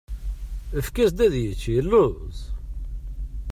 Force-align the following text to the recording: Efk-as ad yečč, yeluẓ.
Efk-as 0.79 1.13
ad 1.25 1.33
yečč, 1.43 1.63
yeluẓ. 1.73 2.37